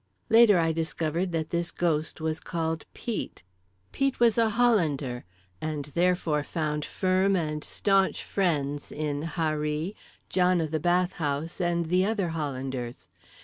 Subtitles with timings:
[0.29, 3.43] Later I discovered that this ghost was called Pete.
[3.91, 5.25] Pete was a Hollander,
[5.61, 9.93] and therefore found firm and staunch friends in Harree,
[10.27, 13.09] John o' the Bathhouse and the other Hollanders.